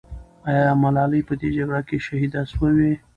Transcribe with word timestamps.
آیا 0.47 0.65
ملالۍ 0.81 1.21
په 1.27 1.33
دې 1.39 1.49
جګړه 1.57 1.81
کې 1.87 1.97
شهیده 2.05 2.41
سوه؟ 2.51 2.71